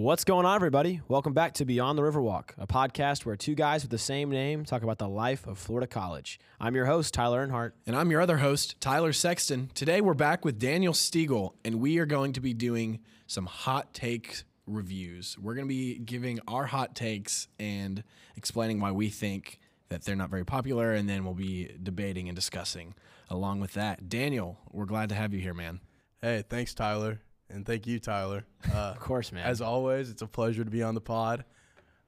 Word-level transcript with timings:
What's 0.00 0.24
going 0.24 0.46
on, 0.46 0.56
everybody? 0.56 1.02
Welcome 1.08 1.34
back 1.34 1.52
to 1.54 1.66
Beyond 1.66 1.98
the 1.98 2.02
Riverwalk, 2.02 2.52
a 2.56 2.66
podcast 2.66 3.26
where 3.26 3.36
two 3.36 3.54
guys 3.54 3.82
with 3.82 3.90
the 3.90 3.98
same 3.98 4.30
name 4.30 4.64
talk 4.64 4.82
about 4.82 4.96
the 4.96 5.06
life 5.06 5.46
of 5.46 5.58
Florida 5.58 5.86
College. 5.86 6.40
I'm 6.58 6.74
your 6.74 6.86
host, 6.86 7.12
Tyler 7.12 7.46
Earnhardt. 7.46 7.72
And 7.86 7.94
I'm 7.94 8.10
your 8.10 8.22
other 8.22 8.38
host, 8.38 8.80
Tyler 8.80 9.12
Sexton. 9.12 9.70
Today 9.74 10.00
we're 10.00 10.14
back 10.14 10.42
with 10.42 10.58
Daniel 10.58 10.94
Stegall, 10.94 11.52
and 11.66 11.80
we 11.80 11.98
are 11.98 12.06
going 12.06 12.32
to 12.32 12.40
be 12.40 12.54
doing 12.54 13.00
some 13.26 13.44
hot 13.44 13.92
take 13.92 14.44
reviews. 14.66 15.36
We're 15.38 15.52
going 15.52 15.66
to 15.66 15.74
be 15.74 15.98
giving 15.98 16.40
our 16.48 16.64
hot 16.64 16.94
takes 16.94 17.48
and 17.58 18.02
explaining 18.36 18.80
why 18.80 18.92
we 18.92 19.10
think 19.10 19.58
that 19.90 20.04
they're 20.04 20.16
not 20.16 20.30
very 20.30 20.46
popular, 20.46 20.94
and 20.94 21.10
then 21.10 21.26
we'll 21.26 21.34
be 21.34 21.76
debating 21.82 22.26
and 22.26 22.34
discussing 22.34 22.94
along 23.28 23.60
with 23.60 23.74
that. 23.74 24.08
Daniel, 24.08 24.60
we're 24.72 24.86
glad 24.86 25.10
to 25.10 25.14
have 25.14 25.34
you 25.34 25.40
here, 25.40 25.52
man. 25.52 25.80
Hey, 26.22 26.42
thanks, 26.48 26.72
Tyler. 26.72 27.20
And 27.52 27.66
thank 27.66 27.86
you, 27.86 27.98
Tyler. 27.98 28.44
Uh, 28.72 28.76
Of 28.94 29.00
course, 29.00 29.32
man. 29.32 29.44
as 29.46 29.60
always, 29.60 30.10
it's 30.10 30.22
a 30.22 30.26
pleasure 30.26 30.64
to 30.64 30.70
be 30.70 30.82
on 30.82 30.94
the 30.94 31.00
pod. 31.00 31.44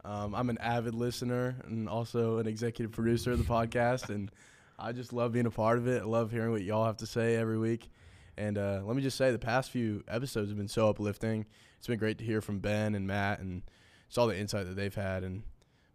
Um, 0.04 0.34
I'm 0.34 0.50
an 0.50 0.58
avid 0.58 0.94
listener 0.94 1.56
and 1.64 1.88
also 1.88 2.38
an 2.38 2.46
executive 2.46 2.92
producer 2.92 3.32
of 3.32 3.38
the 3.38 3.44
podcast, 3.44 4.10
and 4.10 4.30
I 4.78 4.92
just 4.92 5.12
love 5.12 5.32
being 5.32 5.46
a 5.46 5.50
part 5.50 5.78
of 5.78 5.86
it. 5.88 6.02
I 6.02 6.04
love 6.04 6.30
hearing 6.30 6.50
what 6.50 6.62
y'all 6.62 6.84
have 6.84 6.98
to 6.98 7.06
say 7.06 7.36
every 7.36 7.58
week. 7.58 7.88
And 8.36 8.58
uh, 8.58 8.82
let 8.84 8.96
me 8.96 9.02
just 9.02 9.16
say, 9.16 9.30
the 9.30 9.38
past 9.38 9.70
few 9.70 10.02
episodes 10.08 10.48
have 10.50 10.58
been 10.58 10.68
so 10.68 10.88
uplifting. 10.88 11.46
It's 11.78 11.86
been 11.86 11.98
great 11.98 12.18
to 12.18 12.24
hear 12.24 12.40
from 12.40 12.58
Ben 12.60 12.94
and 12.94 13.06
Matt 13.06 13.40
and 13.40 13.62
it's 14.08 14.18
all 14.18 14.26
the 14.26 14.38
insight 14.38 14.66
that 14.66 14.74
they've 14.76 14.94
had. 14.94 15.24
And 15.24 15.42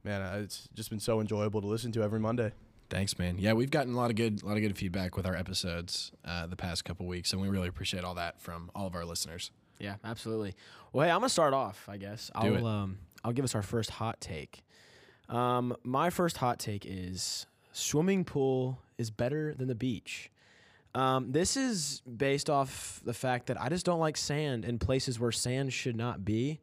man, 0.04 0.22
uh, 0.22 0.40
it's 0.44 0.68
just 0.74 0.90
been 0.90 1.00
so 1.00 1.22
enjoyable 1.22 1.62
to 1.62 1.68
listen 1.68 1.92
to 1.94 2.02
every 2.04 2.20
Monday. 2.20 2.52
Thanks, 2.90 3.20
man. 3.20 3.38
Yeah, 3.38 3.54
we've 3.54 3.70
gotten 3.72 3.94
a 3.94 3.98
lot 3.98 4.10
of 4.10 4.16
good, 4.16 4.42
a 4.42 4.46
lot 4.46 4.56
of 4.56 4.62
good 4.62 4.78
feedback 4.78 5.18
with 5.18 5.26
our 5.26 5.36
episodes 5.36 6.12
uh, 6.24 6.48
the 6.48 6.56
past 6.56 6.86
couple 6.86 7.06
weeks, 7.06 7.34
and 7.34 7.42
we 7.42 7.50
really 7.50 7.68
appreciate 7.68 8.04
all 8.04 8.16
that 8.16 8.42
from 8.42 8.72
all 8.74 8.88
of 8.88 8.96
our 8.96 9.04
listeners. 9.06 9.52
yeah, 9.80 9.96
absolutely. 10.06 10.56
Well, 10.94 11.06
hey, 11.06 11.12
I'm 11.12 11.20
gonna 11.20 11.30
start 11.30 11.54
off. 11.54 11.86
I 11.90 11.98
guess 11.98 12.32
I'll 12.34 12.56
it. 12.56 12.64
um 12.64 12.98
I'll 13.24 13.34
give 13.34 13.44
us 13.46 13.56
our 13.56 13.62
first 13.62 13.90
hot 13.90 14.22
take. 14.22 14.64
Um, 15.28 15.76
my 15.84 16.10
first 16.10 16.38
hot 16.38 16.60
take 16.60 16.86
is 16.86 17.46
swimming 17.74 18.24
pool 18.24 18.80
is 18.98 19.12
better 19.12 19.54
than 19.54 19.68
the 19.68 19.76
beach. 19.76 20.32
Um, 20.96 21.32
this 21.32 21.58
is 21.58 22.02
based 22.02 22.50
off 22.50 23.02
the 23.04 23.14
fact 23.14 23.48
that 23.48 23.62
I 23.62 23.70
just 23.70 23.86
don't 23.86 24.00
like 24.00 24.16
sand 24.18 24.64
in 24.66 24.80
places 24.80 25.20
where 25.20 25.32
sand 25.32 25.74
should 25.74 25.96
not 25.96 26.24
be. 26.24 26.62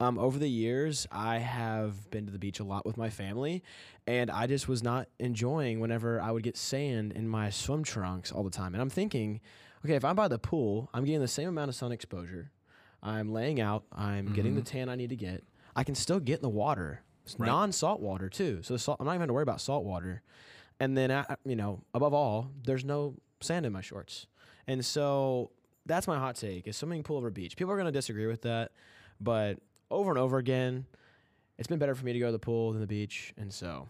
Um, 0.00 0.18
over 0.18 0.38
the 0.38 0.48
years, 0.48 1.06
I 1.12 1.36
have 1.38 2.10
been 2.10 2.24
to 2.24 2.32
the 2.32 2.38
beach 2.38 2.58
a 2.58 2.64
lot 2.64 2.86
with 2.86 2.96
my 2.96 3.10
family, 3.10 3.62
and 4.06 4.30
I 4.30 4.46
just 4.46 4.66
was 4.66 4.82
not 4.82 5.08
enjoying 5.18 5.78
whenever 5.78 6.18
I 6.22 6.30
would 6.30 6.42
get 6.42 6.56
sand 6.56 7.12
in 7.12 7.28
my 7.28 7.50
swim 7.50 7.84
trunks 7.84 8.32
all 8.32 8.42
the 8.42 8.50
time. 8.50 8.74
And 8.74 8.80
I'm 8.80 8.88
thinking, 8.88 9.42
okay, 9.84 9.96
if 9.96 10.04
I'm 10.04 10.16
by 10.16 10.28
the 10.28 10.38
pool, 10.38 10.88
I'm 10.94 11.04
getting 11.04 11.20
the 11.20 11.28
same 11.28 11.50
amount 11.50 11.68
of 11.68 11.74
sun 11.74 11.92
exposure. 11.92 12.50
I'm 13.02 13.30
laying 13.30 13.60
out. 13.60 13.84
I'm 13.92 14.32
getting 14.32 14.54
the 14.54 14.62
tan 14.62 14.88
I 14.88 14.94
need 14.94 15.10
to 15.10 15.16
get. 15.16 15.44
I 15.76 15.84
can 15.84 15.94
still 15.94 16.18
get 16.18 16.36
in 16.36 16.42
the 16.42 16.48
water. 16.48 17.02
It's 17.24 17.38
Right. 17.38 17.46
non-salt 17.46 18.00
water 18.00 18.30
too, 18.30 18.62
so 18.62 18.72
the 18.72 18.78
salt, 18.78 18.96
I'm 19.00 19.06
not 19.06 19.14
even 19.16 19.28
to 19.28 19.34
worry 19.34 19.42
about 19.42 19.60
salt 19.60 19.84
water. 19.84 20.22
And 20.80 20.96
then, 20.96 21.10
uh, 21.10 21.36
you 21.44 21.56
know, 21.56 21.82
above 21.92 22.14
all, 22.14 22.50
there's 22.64 22.86
no 22.86 23.16
sand 23.42 23.66
in 23.66 23.72
my 23.72 23.82
shorts. 23.82 24.26
And 24.66 24.82
so 24.82 25.50
that's 25.84 26.06
my 26.08 26.18
hot 26.18 26.36
take: 26.36 26.66
is 26.66 26.78
swimming 26.78 27.02
pool 27.02 27.18
over 27.18 27.30
beach. 27.30 27.56
People 27.58 27.72
are 27.72 27.76
going 27.76 27.84
to 27.86 27.92
disagree 27.92 28.26
with 28.26 28.42
that, 28.42 28.72
but 29.20 29.58
over 29.90 30.10
and 30.10 30.18
over 30.18 30.38
again, 30.38 30.86
it's 31.58 31.68
been 31.68 31.78
better 31.78 31.94
for 31.94 32.04
me 32.04 32.12
to 32.12 32.18
go 32.18 32.26
to 32.26 32.32
the 32.32 32.38
pool 32.38 32.72
than 32.72 32.80
the 32.80 32.86
beach. 32.86 33.32
And 33.36 33.52
so 33.52 33.88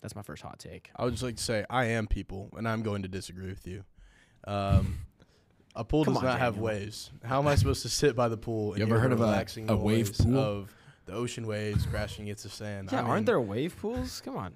that's 0.00 0.14
my 0.16 0.22
first 0.22 0.42
hot 0.42 0.58
take. 0.58 0.90
I 0.96 1.04
would 1.04 1.12
just 1.12 1.22
like 1.22 1.36
to 1.36 1.42
say 1.42 1.64
I 1.68 1.86
am 1.86 2.06
people, 2.06 2.50
and 2.56 2.66
I'm 2.68 2.82
going 2.82 3.02
to 3.02 3.08
disagree 3.08 3.48
with 3.48 3.66
you. 3.66 3.84
Um, 4.44 4.98
a 5.74 5.84
pool 5.84 6.04
Come 6.04 6.14
does 6.14 6.22
on, 6.22 6.28
not 6.28 6.38
have 6.38 6.58
waves. 6.58 7.10
How 7.24 7.38
am 7.38 7.46
I 7.48 7.54
supposed 7.54 7.82
to 7.82 7.88
sit 7.88 8.14
by 8.16 8.28
the 8.28 8.36
pool? 8.36 8.72
And 8.72 8.78
You 8.80 8.84
ever 8.86 8.94
hear 8.96 9.02
heard 9.02 9.12
of 9.12 9.20
a- 9.20 9.24
relaxing 9.24 9.70
a 9.70 9.76
wave 9.76 10.08
noise 10.08 10.20
pool? 10.20 10.38
of 10.38 10.74
the 11.06 11.12
ocean 11.14 11.46
waves 11.46 11.86
crashing 11.86 12.24
against 12.26 12.44
the 12.44 12.50
sand? 12.50 12.90
Yeah, 12.92 12.98
I 13.00 13.02
aren't 13.02 13.14
mean, 13.16 13.24
there 13.26 13.40
wave 13.40 13.76
pools? 13.80 14.20
Come 14.24 14.36
on, 14.36 14.52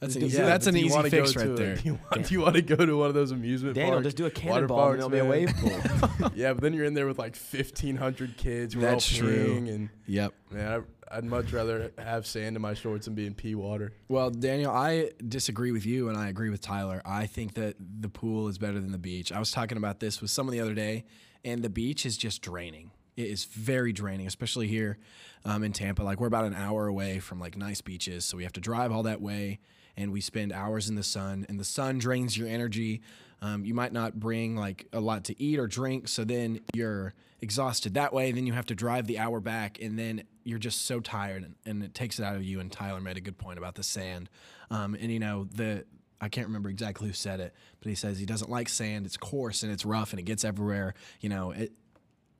That's 0.00 0.16
an 0.16 0.22
yeah, 0.22 0.26
easy, 0.28 0.38
but 0.38 0.46
that's 0.46 0.66
an 0.66 0.76
easy 0.76 1.02
fix 1.10 1.36
right 1.36 1.44
to 1.44 1.52
a- 1.52 1.56
there. 1.56 1.74
do, 1.76 1.82
you 1.84 1.94
want, 2.10 2.26
do 2.26 2.34
you 2.34 2.40
want 2.40 2.54
to 2.56 2.62
go 2.62 2.76
to 2.86 2.96
one 2.96 3.08
of 3.08 3.14
those 3.14 3.30
amusement 3.32 3.74
Daniel, 3.74 3.96
parks? 3.96 4.04
just 4.06 4.16
do 4.16 4.24
a 4.26 4.30
cannonball 4.30 4.88
and 4.92 4.98
it'll 4.98 5.10
be 5.10 5.18
a 5.18 5.24
wave 5.24 5.50
pool. 5.56 6.30
yeah, 6.34 6.54
but 6.54 6.62
then 6.62 6.72
you're 6.72 6.86
in 6.86 6.94
there 6.94 7.06
with 7.06 7.18
like 7.18 7.36
1,500 7.36 8.36
kids 8.38 8.72
who 8.74 8.80
are 8.82 8.86
all 8.86 8.92
That's 8.94 9.06
true. 9.06 9.56
and 9.68 9.90
Yep. 10.06 10.32
man, 10.50 10.84
I, 11.10 11.16
I'd 11.18 11.24
much 11.24 11.52
rather 11.52 11.92
have 11.98 12.26
sand 12.26 12.56
in 12.56 12.62
my 12.62 12.72
shorts 12.72 13.04
than 13.06 13.14
be 13.14 13.26
in 13.26 13.34
pea 13.34 13.54
water. 13.54 13.92
Well, 14.08 14.30
Daniel, 14.30 14.72
I 14.72 15.10
disagree 15.28 15.70
with 15.72 15.84
you, 15.84 16.08
and 16.08 16.16
I 16.16 16.28
agree 16.28 16.48
with 16.50 16.60
Tyler. 16.62 17.02
I 17.04 17.26
think 17.26 17.54
that 17.54 17.76
the 17.78 18.08
pool 18.08 18.48
is 18.48 18.56
better 18.58 18.80
than 18.80 18.92
the 18.92 18.98
beach. 18.98 19.32
I 19.32 19.38
was 19.38 19.50
talking 19.50 19.76
about 19.76 20.00
this 20.00 20.20
with 20.22 20.30
someone 20.30 20.52
the 20.56 20.60
other 20.62 20.74
day, 20.74 21.04
and 21.44 21.62
the 21.62 21.68
beach 21.70 22.06
is 22.06 22.16
just 22.16 22.40
draining. 22.42 22.90
It 23.16 23.26
is 23.28 23.44
very 23.44 23.92
draining, 23.92 24.26
especially 24.28 24.68
here 24.68 24.96
um, 25.44 25.62
in 25.62 25.72
Tampa. 25.72 26.02
Like 26.02 26.20
we're 26.20 26.26
about 26.28 26.44
an 26.46 26.54
hour 26.54 26.86
away 26.86 27.18
from 27.18 27.38
like 27.38 27.56
nice 27.56 27.80
beaches, 27.82 28.24
so 28.24 28.36
we 28.38 28.44
have 28.44 28.52
to 28.54 28.60
drive 28.60 28.92
all 28.92 29.02
that 29.02 29.20
way, 29.20 29.58
and 29.96 30.12
we 30.12 30.20
spend 30.20 30.52
hours 30.52 30.88
in 30.88 30.94
the 30.94 31.02
sun. 31.02 31.46
And 31.48 31.58
the 31.58 31.64
sun 31.64 31.98
drains 31.98 32.36
your 32.36 32.48
energy. 32.48 33.02
Um, 33.42 33.64
you 33.64 33.74
might 33.74 33.92
not 33.92 34.18
bring 34.18 34.56
like 34.56 34.86
a 34.92 35.00
lot 35.00 35.24
to 35.24 35.42
eat 35.42 35.58
or 35.58 35.66
drink, 35.66 36.08
so 36.08 36.24
then 36.24 36.60
you're 36.74 37.14
exhausted 37.40 37.94
that 37.94 38.12
way. 38.12 38.32
Then 38.32 38.46
you 38.46 38.52
have 38.52 38.66
to 38.66 38.74
drive 38.74 39.06
the 39.06 39.18
hour 39.18 39.40
back, 39.40 39.80
and 39.80 39.98
then 39.98 40.24
you're 40.44 40.58
just 40.58 40.84
so 40.84 41.00
tired, 41.00 41.44
and, 41.44 41.54
and 41.64 41.82
it 41.82 41.94
takes 41.94 42.18
it 42.18 42.24
out 42.24 42.36
of 42.36 42.42
you. 42.42 42.60
And 42.60 42.70
Tyler 42.70 43.00
made 43.00 43.16
a 43.16 43.20
good 43.20 43.38
point 43.38 43.58
about 43.58 43.74
the 43.76 43.82
sand, 43.82 44.28
um, 44.70 44.94
and 44.94 45.10
you 45.10 45.18
know 45.18 45.44
the. 45.44 45.84
I 46.22 46.28
can't 46.28 46.48
remember 46.48 46.68
exactly 46.68 47.08
who 47.08 47.14
said 47.14 47.40
it, 47.40 47.54
but 47.80 47.88
he 47.88 47.94
says 47.94 48.18
he 48.18 48.26
doesn't 48.26 48.50
like 48.50 48.68
sand. 48.68 49.06
It's 49.06 49.16
coarse 49.16 49.62
and 49.62 49.72
it's 49.72 49.86
rough 49.86 50.12
and 50.12 50.20
it 50.20 50.24
gets 50.24 50.44
everywhere. 50.44 50.92
You 51.22 51.30
know, 51.30 51.52
it, 51.52 51.72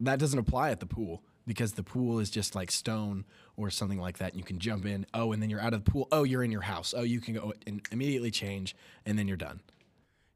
that 0.00 0.18
doesn't 0.18 0.38
apply 0.38 0.70
at 0.70 0.80
the 0.80 0.86
pool 0.86 1.22
because 1.46 1.72
the 1.72 1.82
pool 1.82 2.18
is 2.18 2.30
just 2.30 2.54
like 2.54 2.70
stone 2.70 3.24
or 3.56 3.70
something 3.70 4.00
like 4.00 4.18
that. 4.18 4.32
And 4.32 4.38
you 4.38 4.44
can 4.44 4.58
jump 4.58 4.86
in. 4.86 5.06
Oh, 5.14 5.32
and 5.32 5.42
then 5.42 5.50
you're 5.50 5.60
out 5.60 5.74
of 5.74 5.84
the 5.84 5.90
pool. 5.90 6.08
Oh, 6.12 6.22
you're 6.22 6.44
in 6.44 6.52
your 6.52 6.60
house. 6.62 6.94
Oh, 6.96 7.02
you 7.02 7.20
can 7.20 7.34
go 7.34 7.52
and 7.66 7.82
immediately 7.90 8.30
change, 8.30 8.76
and 9.04 9.18
then 9.18 9.28
you're 9.28 9.36
done. 9.36 9.60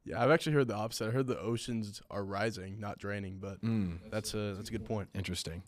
Yeah, 0.05 0.23
I've 0.23 0.29
actually 0.29 0.53
heard 0.53 0.67
the 0.67 0.75
opposite. 0.75 1.07
I 1.07 1.11
heard 1.11 1.25
the 1.25 1.39
oceans 1.39 2.01
are 2.11 2.23
rising, 2.23 2.79
not 2.79 2.99
draining, 2.99 3.39
but 3.39 3.57
hmm. 3.57 3.95
that's 4.11 4.33
a 4.33 4.53
that's 4.53 4.69
a 4.69 4.71
good 4.71 4.85
point. 4.85 5.09
Interesting. 5.15 5.63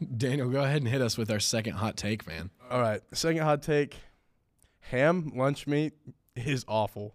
Daniel, 0.16 0.48
go 0.48 0.62
ahead 0.62 0.78
and 0.78 0.88
hit 0.88 1.00
us 1.00 1.16
with 1.16 1.30
our 1.30 1.38
second 1.38 1.74
hot 1.74 1.96
take, 1.96 2.26
man. 2.26 2.50
All 2.68 2.80
right, 2.80 3.00
second 3.12 3.42
hot 3.42 3.62
take: 3.62 3.96
ham 4.80 5.30
lunch 5.34 5.68
meat 5.68 5.92
is 6.34 6.64
awful. 6.66 7.14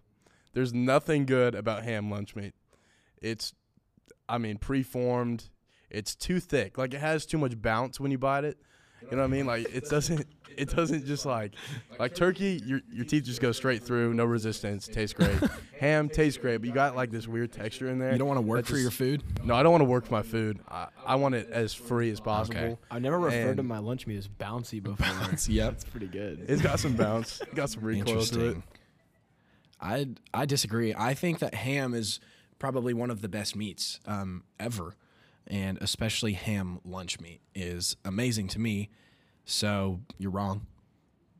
There's 0.52 0.72
nothing 0.72 1.26
good 1.26 1.54
about 1.54 1.84
ham 1.84 2.10
lunch 2.10 2.34
meat. 2.34 2.54
It's, 3.20 3.52
I 4.28 4.38
mean, 4.38 4.56
preformed. 4.58 5.48
It's 5.90 6.14
too 6.14 6.40
thick. 6.40 6.78
Like 6.78 6.94
it 6.94 7.00
has 7.00 7.26
too 7.26 7.38
much 7.38 7.60
bounce 7.60 8.00
when 8.00 8.10
you 8.10 8.18
bite 8.18 8.44
it. 8.44 8.58
You 9.02 9.16
know 9.16 9.18
what 9.18 9.24
I 9.24 9.26
mean? 9.28 9.46
Like 9.46 9.74
it 9.74 9.88
doesn't. 9.88 10.26
It 10.56 10.68
doesn't 10.68 11.06
just 11.06 11.24
like 11.24 11.54
like 11.98 12.14
turkey. 12.14 12.60
Your 12.66 12.80
your 12.92 13.04
teeth 13.04 13.24
just 13.24 13.40
go 13.40 13.52
straight 13.52 13.82
through, 13.82 14.14
no 14.14 14.24
resistance. 14.24 14.86
Tastes 14.88 15.14
great. 15.14 15.38
ham 15.80 16.08
tastes 16.08 16.38
great, 16.38 16.58
but 16.58 16.66
you 16.66 16.74
got 16.74 16.96
like 16.96 17.10
this 17.10 17.26
weird 17.26 17.52
texture 17.52 17.88
in 17.88 17.98
there. 17.98 18.12
You 18.12 18.18
don't 18.18 18.28
want 18.28 18.38
to 18.38 18.46
work 18.46 18.66
that 18.66 18.72
for 18.72 18.78
your 18.78 18.90
food? 18.90 19.22
No, 19.44 19.54
I 19.54 19.62
don't 19.62 19.72
want 19.72 19.82
to 19.82 19.88
work 19.88 20.06
for 20.06 20.12
my 20.12 20.22
food. 20.22 20.60
I, 20.68 20.88
I 21.06 21.14
want 21.14 21.34
it 21.34 21.48
as 21.50 21.72
free 21.72 22.10
as 22.10 22.20
possible. 22.20 22.58
Okay. 22.58 22.76
I've 22.90 23.00
never 23.00 23.18
referred 23.18 23.56
to 23.56 23.62
my 23.62 23.78
lunch 23.78 24.06
meat 24.06 24.18
as 24.18 24.28
bouncy 24.28 24.82
before. 24.82 25.06
yep. 25.48 25.72
That's 25.72 25.84
pretty 25.84 26.08
good. 26.08 26.44
It's 26.48 26.60
got 26.60 26.80
some 26.80 26.94
bounce. 26.94 27.40
It 27.40 27.54
got 27.54 27.70
some 27.70 27.82
recoil 27.82 28.04
to 28.04 28.10
it. 28.10 28.18
Interesting. 28.18 28.62
I 29.80 30.08
I 30.34 30.44
disagree. 30.46 30.94
I 30.94 31.14
think 31.14 31.38
that 31.38 31.54
ham 31.54 31.94
is 31.94 32.20
probably 32.58 32.92
one 32.92 33.10
of 33.10 33.22
the 33.22 33.28
best 33.28 33.56
meats 33.56 33.98
um, 34.06 34.44
ever, 34.58 34.94
and 35.50 35.76
especially 35.82 36.32
ham 36.32 36.80
lunch 36.84 37.20
meat 37.20 37.40
is 37.54 37.96
amazing 38.06 38.48
to 38.48 38.58
me. 38.58 38.88
So 39.44 40.00
you're 40.16 40.30
wrong. 40.30 40.66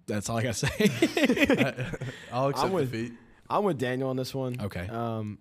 That's 0.07 0.29
all 0.29 0.37
I 0.39 0.43
gotta 0.43 0.55
say. 0.67 1.87
I'll 2.33 2.49
accept 2.49 2.73
with- 2.73 2.91
defeat. 2.93 3.13
I'm 3.49 3.65
with 3.65 3.79
Daniel 3.79 4.11
on 4.11 4.17
this 4.17 4.33
one. 4.35 4.57
Okay. 4.61 4.87
Um, 4.89 5.39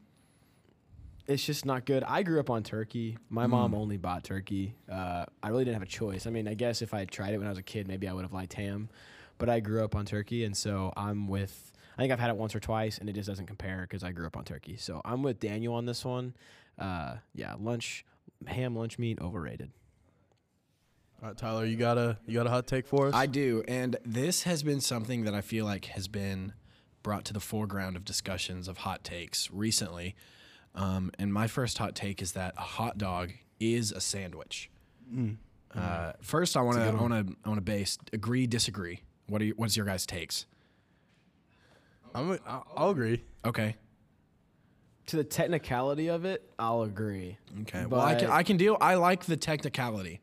it's 1.27 1.45
just 1.45 1.63
not 1.63 1.85
good. 1.85 2.03
I 2.03 2.23
grew 2.23 2.39
up 2.39 2.49
on 2.49 2.63
turkey. 2.63 3.17
My 3.29 3.45
mom 3.45 3.75
only 3.75 3.97
bought 3.97 4.23
turkey. 4.23 4.73
Uh, 4.91 5.25
I 5.43 5.49
really 5.49 5.63
didn't 5.63 5.75
have 5.75 5.83
a 5.83 5.91
choice. 5.91 6.25
I 6.25 6.31
mean, 6.31 6.47
I 6.47 6.55
guess 6.55 6.81
if 6.81 6.91
I 6.93 6.99
had 6.99 7.11
tried 7.11 7.35
it 7.35 7.37
when 7.37 7.45
I 7.45 7.51
was 7.51 7.59
a 7.59 7.63
kid, 7.63 7.87
maybe 7.87 8.07
I 8.07 8.13
would 8.13 8.23
have 8.23 8.33
liked 8.33 8.53
ham. 8.53 8.89
But 9.37 9.47
I 9.47 9.59
grew 9.59 9.83
up 9.83 9.95
on 9.95 10.05
turkey, 10.05 10.43
and 10.43 10.57
so 10.57 10.91
I'm 10.97 11.27
with. 11.27 11.71
I 11.97 12.01
think 12.01 12.11
I've 12.11 12.19
had 12.19 12.31
it 12.31 12.35
once 12.35 12.55
or 12.55 12.59
twice, 12.59 12.97
and 12.97 13.07
it 13.09 13.13
just 13.13 13.27
doesn't 13.27 13.45
compare 13.45 13.81
because 13.81 14.03
I 14.03 14.11
grew 14.11 14.25
up 14.25 14.37
on 14.37 14.43
turkey. 14.43 14.75
So 14.77 15.01
I'm 15.05 15.21
with 15.21 15.39
Daniel 15.39 15.75
on 15.75 15.85
this 15.85 16.03
one. 16.03 16.33
Uh, 16.79 17.17
yeah, 17.35 17.53
lunch, 17.59 18.05
ham 18.47 18.75
lunch 18.75 18.97
meat 18.99 19.19
overrated. 19.21 19.71
All 21.21 21.27
right, 21.29 21.37
Tyler, 21.37 21.65
you 21.65 21.75
got 21.75 21.97
a 21.97 22.17
you 22.25 22.33
got 22.33 22.47
a 22.47 22.49
hot 22.49 22.65
take 22.67 22.87
for 22.87 23.07
us? 23.07 23.13
I 23.13 23.25
do, 23.25 23.63
and 23.67 23.97
this 24.05 24.43
has 24.43 24.63
been 24.63 24.79
something 24.81 25.25
that 25.25 25.33
I 25.33 25.41
feel 25.41 25.65
like 25.65 25.85
has 25.85 26.07
been 26.07 26.53
brought 27.03 27.25
to 27.25 27.33
the 27.33 27.39
foreground 27.41 27.95
of 27.97 28.05
discussions 28.05 28.67
of 28.67 28.79
hot 28.79 29.03
takes 29.03 29.49
recently. 29.51 30.15
Um, 30.75 31.11
and 31.19 31.33
my 31.33 31.47
first 31.47 31.77
hot 31.77 31.95
take 31.95 32.21
is 32.21 32.33
that 32.33 32.53
a 32.57 32.61
hot 32.61 32.97
dog 32.97 33.31
is 33.59 33.91
a 33.91 33.99
sandwich. 33.99 34.69
Uh, 35.75 36.13
first, 36.21 36.55
I 36.55 36.61
want 36.61 36.77
to 36.77 36.83
I 36.83 36.91
want 36.91 37.11
to 37.27 37.35
I 37.43 37.49
want 37.49 37.57
to 37.57 37.61
base 37.63 37.97
agree 38.13 38.47
disagree. 38.47 39.01
What 39.27 39.41
are 39.41 39.45
you, 39.45 39.53
what's 39.57 39.75
your 39.75 39.85
guys' 39.85 40.05
takes? 40.05 40.45
I'm 42.15 42.31
a, 42.31 42.39
I- 42.47 42.61
I'll 42.75 42.89
agree. 42.91 43.23
Okay. 43.45 43.75
To 45.09 45.17
the 45.17 45.23
technicality 45.23 46.07
of 46.07 46.23
it, 46.25 46.47
I'll 46.59 46.83
agree. 46.83 47.37
Okay. 47.61 47.85
well, 47.85 48.01
I 48.01 48.13
can 48.13 48.29
I 48.29 48.43
can 48.43 48.57
deal. 48.57 48.77
I 48.79 48.93
like 48.93 49.25
the 49.25 49.37
technicality. 49.37 50.21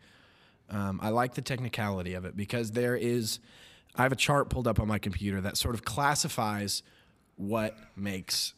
Um, 0.71 1.01
I 1.03 1.09
like 1.09 1.35
the 1.35 1.43
technicality 1.43 2.15
of 2.15 2.25
it 2.25 2.37
because 2.37 2.71
there 2.71 2.97
is, 2.97 3.41
I 3.97 4.03
have 4.03 4.13
a 4.13 4.17
chart 4.17 4.49
pulled 4.49 4.69
up 4.69 4.79
on 4.79 4.87
my 4.87 4.99
computer 4.99 5.41
that 5.41 5.57
sort 5.57 5.75
of 5.75 5.85
classifies 5.85 6.85
what 7.37 7.77
makes 7.97 8.55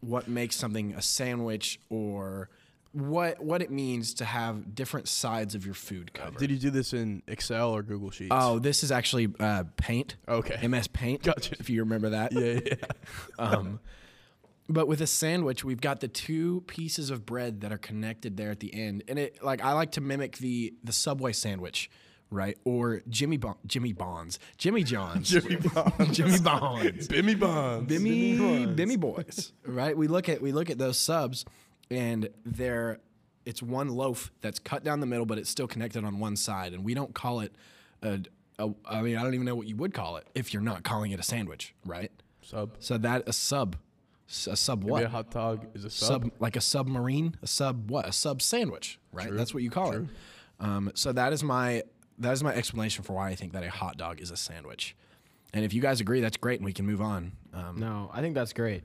what 0.00 0.26
makes 0.28 0.56
something 0.56 0.94
a 0.94 1.02
sandwich 1.02 1.80
or 1.90 2.48
what 2.92 3.40
what 3.40 3.62
it 3.62 3.70
means 3.70 4.14
to 4.14 4.24
have 4.24 4.74
different 4.74 5.06
sides 5.06 5.54
of 5.54 5.64
your 5.64 5.74
food 5.74 6.12
covered. 6.12 6.38
Did 6.38 6.50
you 6.50 6.58
do 6.58 6.70
this 6.70 6.92
in 6.92 7.22
Excel 7.28 7.70
or 7.70 7.82
Google 7.82 8.10
Sheets? 8.10 8.30
oh, 8.32 8.58
this 8.58 8.82
is 8.82 8.90
actually 8.90 9.28
uh, 9.38 9.62
Paint. 9.76 10.16
Okay. 10.26 10.66
MS 10.66 10.88
Paint. 10.88 11.22
Gotcha. 11.24 11.56
If 11.60 11.70
you 11.70 11.82
remember 11.82 12.10
that. 12.10 12.32
yeah, 12.32 12.60
yeah. 12.64 12.74
Um, 13.38 13.80
but 14.68 14.88
with 14.88 15.00
a 15.00 15.06
sandwich, 15.06 15.64
we've 15.64 15.80
got 15.80 16.00
the 16.00 16.08
two 16.08 16.62
pieces 16.66 17.10
of 17.10 17.24
bread 17.24 17.60
that 17.60 17.72
are 17.72 17.78
connected 17.78 18.36
there 18.36 18.50
at 18.50 18.60
the 18.60 18.74
end, 18.74 19.04
and 19.08 19.18
it 19.18 19.42
like 19.42 19.62
I 19.62 19.72
like 19.72 19.92
to 19.92 20.00
mimic 20.00 20.38
the 20.38 20.74
the 20.82 20.92
Subway 20.92 21.32
sandwich, 21.32 21.90
right? 22.30 22.58
Or 22.64 23.02
Jimmy 23.08 23.36
bon- 23.36 23.56
Jimmy 23.66 23.92
Bonds, 23.92 24.38
Jimmy 24.58 24.82
John's, 24.82 25.28
Jimmy 25.28 25.56
Bonds. 25.56 26.10
Jimmy 26.16 26.38
Bonds, 26.38 27.08
Bimmy 27.08 27.38
Bonds. 27.38 27.92
Bimmy 27.92 28.76
Bimmy 28.76 28.98
boys, 28.98 29.52
right? 29.64 29.96
We 29.96 30.08
look 30.08 30.28
at 30.28 30.42
we 30.42 30.52
look 30.52 30.70
at 30.70 30.78
those 30.78 30.98
subs, 30.98 31.44
and 31.90 32.28
they're 32.44 32.98
it's 33.44 33.62
one 33.62 33.88
loaf 33.88 34.32
that's 34.40 34.58
cut 34.58 34.82
down 34.82 35.00
the 35.00 35.06
middle, 35.06 35.24
but 35.24 35.38
it's 35.38 35.48
still 35.48 35.68
connected 35.68 36.04
on 36.04 36.18
one 36.18 36.36
side, 36.36 36.74
and 36.74 36.84
we 36.84 36.92
don't 36.94 37.14
call 37.14 37.40
it 37.40 37.54
a. 38.02 38.20
a 38.58 38.70
I 38.84 39.00
mean, 39.02 39.16
I 39.16 39.22
don't 39.22 39.34
even 39.34 39.46
know 39.46 39.54
what 39.54 39.68
you 39.68 39.76
would 39.76 39.94
call 39.94 40.16
it 40.16 40.26
if 40.34 40.52
you're 40.52 40.62
not 40.62 40.82
calling 40.82 41.12
it 41.12 41.20
a 41.20 41.22
sandwich, 41.22 41.72
right? 41.86 42.10
Sub. 42.42 42.72
So 42.80 42.98
that 42.98 43.28
a 43.28 43.32
sub, 43.32 43.76
a 44.28 44.56
sub 44.56 44.80
Maybe 44.80 44.90
what? 44.90 45.02
a 45.04 45.08
hot 45.08 45.30
dog 45.30 45.66
is 45.74 45.84
a 45.84 45.90
sub. 45.90 46.22
sub 46.24 46.32
like 46.40 46.56
a 46.56 46.60
submarine, 46.60 47.36
a 47.42 47.46
sub 47.46 47.90
what? 47.90 48.08
A 48.08 48.12
sub 48.12 48.42
sandwich, 48.42 48.98
right? 49.12 49.32
That's 49.32 49.54
what 49.54 49.62
you 49.62 49.70
call 49.70 49.92
it. 49.92 50.04
Um, 50.58 50.90
so 50.94 51.12
that 51.12 51.32
is 51.32 51.42
my 51.44 51.82
that 52.18 52.32
is 52.32 52.42
my 52.42 52.54
explanation 52.54 53.04
for 53.04 53.12
why 53.12 53.28
I 53.28 53.34
think 53.34 53.52
that 53.52 53.62
a 53.62 53.70
hot 53.70 53.96
dog 53.98 54.20
is 54.20 54.30
a 54.30 54.36
sandwich. 54.36 54.96
And 55.52 55.64
if 55.64 55.72
you 55.72 55.80
guys 55.80 56.00
agree, 56.00 56.20
that's 56.20 56.36
great, 56.36 56.58
and 56.58 56.64
we 56.64 56.72
can 56.72 56.86
move 56.86 57.00
on. 57.00 57.32
Um, 57.54 57.78
No, 57.78 58.10
I 58.12 58.20
think 58.20 58.34
that's 58.34 58.52
great. 58.52 58.82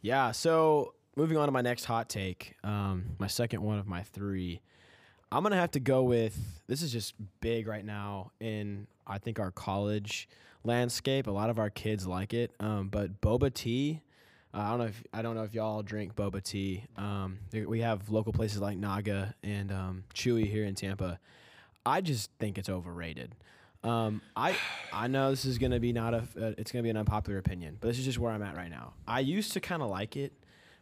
Yeah. 0.00 0.32
So 0.32 0.94
moving 1.16 1.36
on 1.36 1.46
to 1.48 1.52
my 1.52 1.60
next 1.62 1.84
hot 1.84 2.08
take, 2.08 2.54
um, 2.62 3.16
my 3.18 3.26
second 3.26 3.62
one 3.62 3.78
of 3.78 3.86
my 3.86 4.02
three. 4.02 4.60
I'm 5.30 5.42
gonna 5.42 5.56
have 5.56 5.72
to 5.72 5.80
go 5.80 6.04
with 6.04 6.38
this 6.68 6.82
is 6.82 6.90
just 6.92 7.14
big 7.40 7.66
right 7.66 7.84
now 7.84 8.32
in 8.40 8.86
I 9.06 9.18
think 9.18 9.38
our 9.38 9.50
college 9.50 10.28
landscape. 10.64 11.26
A 11.26 11.30
lot 11.30 11.50
of 11.50 11.58
our 11.58 11.70
kids 11.70 12.06
like 12.06 12.34
it, 12.34 12.52
um, 12.60 12.88
but 12.88 13.20
boba 13.20 13.52
tea. 13.52 14.02
Uh, 14.54 14.58
I 14.58 14.70
don't 14.70 14.78
know 14.78 14.84
if 14.86 15.04
I 15.12 15.22
don't 15.22 15.36
know 15.36 15.42
if 15.42 15.54
y'all 15.54 15.82
drink 15.82 16.14
boba 16.14 16.42
tea. 16.42 16.84
Um, 16.96 17.38
we 17.52 17.80
have 17.80 18.08
local 18.08 18.32
places 18.32 18.60
like 18.60 18.78
Naga 18.78 19.34
and 19.42 19.70
um, 19.70 20.04
Chewy 20.14 20.50
here 20.50 20.64
in 20.64 20.74
Tampa. 20.74 21.18
I 21.84 22.00
just 22.00 22.30
think 22.38 22.58
it's 22.58 22.68
overrated. 22.68 23.34
Um, 23.84 24.22
I 24.34 24.56
I 24.92 25.06
know 25.06 25.30
this 25.30 25.44
is 25.44 25.58
gonna 25.58 25.80
be 25.80 25.92
not 25.92 26.14
a 26.14 26.18
uh, 26.18 26.52
it's 26.58 26.72
gonna 26.72 26.82
be 26.82 26.90
an 26.90 26.96
unpopular 26.96 27.38
opinion, 27.38 27.76
but 27.80 27.88
this 27.88 27.98
is 27.98 28.04
just 28.04 28.18
where 28.18 28.32
I'm 28.32 28.42
at 28.42 28.56
right 28.56 28.70
now. 28.70 28.94
I 29.06 29.20
used 29.20 29.52
to 29.52 29.60
kind 29.60 29.82
of 29.82 29.90
like 29.90 30.16
it, 30.16 30.32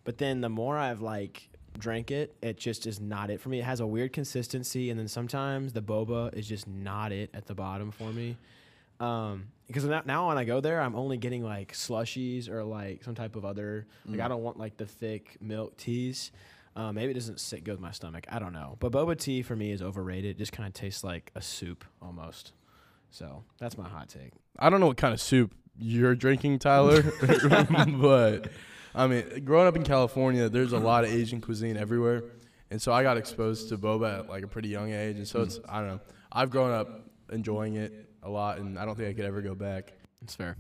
but 0.04 0.18
then 0.18 0.40
the 0.40 0.48
more 0.48 0.78
I've 0.78 1.00
like 1.02 1.48
drank 1.78 2.10
it, 2.10 2.34
it 2.40 2.56
just 2.56 2.86
is 2.86 3.00
not 3.00 3.30
it 3.30 3.40
for 3.40 3.50
me. 3.50 3.60
It 3.60 3.64
has 3.64 3.80
a 3.80 3.86
weird 3.86 4.12
consistency, 4.12 4.90
and 4.90 4.98
then 4.98 5.08
sometimes 5.08 5.74
the 5.74 5.82
boba 5.82 6.32
is 6.34 6.48
just 6.48 6.66
not 6.66 7.12
it 7.12 7.30
at 7.34 7.46
the 7.46 7.54
bottom 7.54 7.90
for 7.90 8.12
me. 8.12 8.36
Um, 9.00 9.48
because 9.66 9.84
now, 9.84 10.02
now 10.04 10.28
when 10.28 10.38
I 10.38 10.44
go 10.44 10.60
there, 10.60 10.80
I'm 10.80 10.94
only 10.94 11.16
getting 11.16 11.42
like 11.42 11.72
slushies 11.72 12.48
or 12.48 12.64
like 12.64 13.02
some 13.04 13.14
type 13.14 13.36
of 13.36 13.44
other. 13.44 13.86
Like 14.06 14.20
I 14.20 14.28
don't 14.28 14.42
want 14.42 14.58
like 14.58 14.76
the 14.76 14.86
thick 14.86 15.36
milk 15.40 15.76
teas. 15.76 16.30
Uh, 16.76 16.92
maybe 16.92 17.10
it 17.10 17.14
doesn't 17.14 17.40
sit 17.40 17.64
good 17.64 17.72
with 17.72 17.80
my 17.80 17.90
stomach. 17.90 18.26
I 18.30 18.38
don't 18.38 18.52
know. 18.52 18.76
But 18.78 18.92
boba 18.92 19.18
tea 19.18 19.42
for 19.42 19.56
me 19.56 19.72
is 19.72 19.82
overrated. 19.82 20.32
It 20.32 20.38
just 20.38 20.52
kind 20.52 20.66
of 20.66 20.74
tastes 20.74 21.02
like 21.02 21.32
a 21.34 21.40
soup 21.40 21.84
almost. 22.02 22.52
So 23.10 23.44
that's 23.58 23.78
my 23.78 23.88
hot 23.88 24.08
take. 24.08 24.32
I 24.58 24.68
don't 24.68 24.80
know 24.80 24.86
what 24.86 24.98
kind 24.98 25.14
of 25.14 25.20
soup 25.20 25.54
you're 25.78 26.14
drinking, 26.14 26.58
Tyler, 26.58 27.02
but 28.00 28.50
I 28.94 29.06
mean, 29.06 29.44
growing 29.44 29.66
up 29.66 29.76
in 29.76 29.84
California, 29.84 30.48
there's 30.48 30.72
a 30.72 30.78
lot 30.78 31.04
of 31.04 31.10
Asian 31.10 31.40
cuisine 31.40 31.76
everywhere, 31.76 32.24
and 32.70 32.80
so 32.80 32.92
I 32.92 33.02
got 33.02 33.16
exposed 33.16 33.68
to 33.70 33.78
boba 33.78 34.20
at 34.20 34.28
like 34.28 34.42
a 34.42 34.48
pretty 34.48 34.68
young 34.68 34.92
age, 34.92 35.16
and 35.16 35.26
so 35.26 35.42
it's 35.42 35.60
I 35.68 35.80
don't 35.80 35.88
know. 35.88 36.00
I've 36.32 36.50
grown 36.50 36.72
up 36.72 37.08
enjoying 37.30 37.76
it 37.76 38.05
a 38.26 38.30
lot, 38.30 38.58
and 38.58 38.78
I 38.78 38.84
don't 38.84 38.96
think 38.96 39.08
I 39.08 39.12
could 39.14 39.24
ever 39.24 39.40
go 39.40 39.54
back. 39.54 39.92
That's 40.20 40.34
fair. 40.34 40.56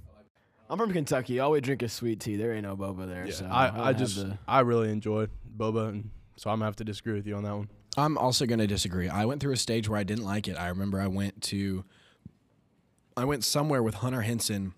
I'm 0.68 0.78
from 0.78 0.92
Kentucky. 0.92 1.38
All 1.40 1.50
we 1.52 1.60
drink 1.60 1.82
is 1.82 1.92
sweet 1.92 2.20
tea. 2.20 2.36
There 2.36 2.52
ain't 2.52 2.64
no 2.64 2.76
boba 2.76 3.06
there. 3.06 3.26
Yeah, 3.26 3.32
so 3.32 3.48
I, 3.50 3.66
don't 3.68 3.80
I 3.80 3.92
just 3.92 4.16
the- 4.16 4.38
I 4.48 4.60
really 4.60 4.90
enjoy 4.90 5.28
boba, 5.56 5.88
and 5.90 6.10
so 6.36 6.50
I'm 6.50 6.56
gonna 6.56 6.66
have 6.66 6.76
to 6.76 6.84
disagree 6.84 7.14
with 7.14 7.26
you 7.26 7.36
on 7.36 7.44
that 7.44 7.54
one. 7.54 7.68
I'm 7.98 8.18
also 8.18 8.44
going 8.44 8.58
to 8.58 8.66
disagree. 8.66 9.08
I 9.08 9.24
went 9.24 9.40
through 9.40 9.54
a 9.54 9.56
stage 9.56 9.88
where 9.88 9.98
I 9.98 10.02
didn't 10.02 10.24
like 10.24 10.48
it. 10.48 10.56
I 10.60 10.68
remember 10.68 11.00
I 11.00 11.06
went 11.06 11.40
to, 11.44 11.82
I 13.16 13.24
went 13.24 13.42
somewhere 13.42 13.82
with 13.82 13.94
Hunter 13.94 14.20
Henson 14.20 14.74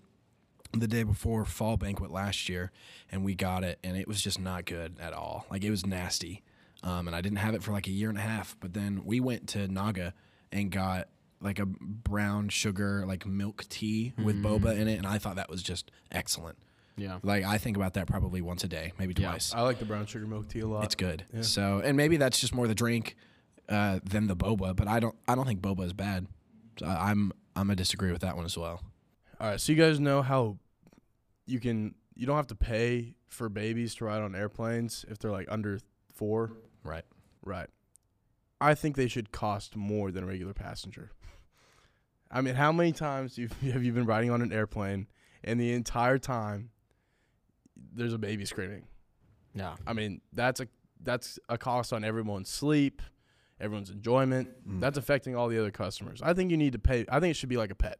the 0.71 0.87
day 0.87 1.03
before 1.03 1.43
fall 1.43 1.75
banquet 1.75 2.11
last 2.11 2.47
year, 2.47 2.71
and 3.11 3.25
we 3.25 3.35
got 3.35 3.65
it, 3.65 3.77
and 3.83 3.97
it 3.97 4.07
was 4.07 4.21
just 4.21 4.39
not 4.39 4.63
good 4.65 4.95
at 5.01 5.11
all. 5.11 5.45
Like 5.51 5.65
it 5.65 5.69
was 5.69 5.85
nasty, 5.85 6.43
um, 6.81 7.07
and 7.07 7.15
I 7.15 7.19
didn't 7.19 7.39
have 7.39 7.53
it 7.55 7.61
for 7.61 7.73
like 7.73 7.87
a 7.87 7.91
year 7.91 8.07
and 8.07 8.17
a 8.17 8.21
half. 8.21 8.55
But 8.61 8.73
then 8.73 9.01
we 9.03 9.19
went 9.19 9.49
to 9.49 9.67
Naga 9.67 10.13
and 10.53 10.71
got 10.71 11.09
like 11.41 11.59
a 11.59 11.65
brown 11.65 12.49
sugar 12.49 13.05
like 13.07 13.25
milk 13.25 13.65
tea 13.69 14.13
with 14.23 14.41
boba 14.43 14.77
in 14.77 14.87
it, 14.87 14.97
and 14.97 15.07
I 15.07 15.17
thought 15.17 15.35
that 15.37 15.49
was 15.49 15.63
just 15.63 15.89
excellent. 16.11 16.57
yeah. 16.97 17.19
Like 17.23 17.43
I 17.45 17.57
think 17.57 17.77
about 17.77 17.93
that 17.93 18.07
probably 18.07 18.41
once 18.41 18.63
a 18.63 18.67
day, 18.67 18.91
maybe 18.99 19.13
Yeah. 19.17 19.29
twice. 19.29 19.53
I 19.53 19.61
like 19.61 19.79
the 19.79 19.85
brown 19.85 20.05
sugar 20.05 20.27
milk 20.27 20.49
tea 20.49 20.59
a 20.61 20.67
lot. 20.67 20.83
It's 20.83 20.95
good. 20.95 21.25
Yeah. 21.33 21.41
So, 21.43 21.81
and 21.83 21.95
maybe 21.95 22.17
that's 22.17 22.39
just 22.39 22.53
more 22.53 22.67
the 22.67 22.75
drink 22.75 23.15
uh, 23.69 23.99
than 24.03 24.27
the 24.27 24.35
boba. 24.35 24.75
But 24.75 24.87
I 24.87 24.99
don't. 24.99 25.15
I 25.27 25.35
don't 25.35 25.45
think 25.45 25.61
boba 25.61 25.85
is 25.85 25.93
bad. 25.93 26.27
So 26.79 26.85
I- 26.85 27.11
I'm. 27.11 27.31
I'm 27.55 27.67
gonna 27.67 27.75
disagree 27.75 28.11
with 28.11 28.21
that 28.21 28.35
one 28.35 28.45
as 28.45 28.57
well. 28.57 28.81
All 29.39 29.47
right, 29.49 29.59
so 29.59 29.71
you 29.71 29.77
guys 29.77 29.99
know 29.99 30.21
how 30.21 30.57
you 31.45 31.59
can 31.59 31.95
you 32.15 32.25
don't 32.27 32.35
have 32.35 32.47
to 32.47 32.55
pay 32.55 33.15
for 33.27 33.47
babies 33.49 33.95
to 33.95 34.05
ride 34.05 34.21
on 34.21 34.35
airplanes 34.35 35.05
if 35.09 35.19
they're 35.19 35.31
like 35.31 35.47
under 35.49 35.79
four. 36.13 36.51
Right. 36.83 37.05
Right. 37.43 37.67
I 38.61 38.73
think 38.75 38.95
they 38.97 39.07
should 39.07 39.31
cost 39.31 39.75
more 39.77 40.11
than 40.11 40.23
a 40.23 40.27
regular 40.27 40.53
passenger. 40.53 41.11
I 42.31 42.41
mean, 42.41 42.55
how 42.55 42.71
many 42.71 42.91
times 42.91 43.37
you've, 43.37 43.53
have 43.73 43.83
you 43.83 43.93
been 43.93 44.05
riding 44.05 44.31
on 44.31 44.41
an 44.41 44.51
airplane 44.51 45.07
and 45.43 45.59
the 45.59 45.73
entire 45.73 46.17
time 46.17 46.69
there's 47.93 48.13
a 48.13 48.17
baby 48.17 48.45
screaming? 48.45 48.83
Yeah. 49.55 49.75
I 49.87 49.93
mean, 49.93 50.21
that's 50.33 50.59
a 50.59 50.67
that's 51.01 51.39
a 51.47 51.57
cost 51.57 51.93
on 51.93 52.03
everyone's 52.03 52.49
sleep, 52.49 53.01
everyone's 53.59 53.89
enjoyment. 53.89 54.49
Mm. 54.67 54.81
That's 54.81 54.97
affecting 54.97 55.35
all 55.35 55.47
the 55.47 55.57
other 55.57 55.71
customers. 55.71 56.21
I 56.21 56.33
think 56.33 56.51
you 56.51 56.57
need 56.57 56.73
to 56.73 56.79
pay. 56.79 57.05
I 57.09 57.19
think 57.19 57.31
it 57.31 57.35
should 57.35 57.49
be 57.49 57.57
like 57.57 57.71
a 57.71 57.75
pet. 57.75 57.99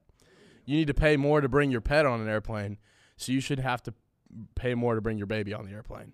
You 0.65 0.77
need 0.77 0.87
to 0.87 0.93
pay 0.93 1.17
more 1.17 1.41
to 1.41 1.49
bring 1.49 1.71
your 1.71 1.81
pet 1.81 2.05
on 2.05 2.21
an 2.21 2.27
airplane, 2.27 2.77
so 3.17 3.31
you 3.31 3.39
should 3.39 3.59
have 3.59 3.81
to 3.83 3.93
pay 4.55 4.75
more 4.75 4.95
to 4.95 5.01
bring 5.01 5.17
your 5.17 5.27
baby 5.27 5.53
on 5.53 5.65
the 5.65 5.71
airplane. 5.71 6.13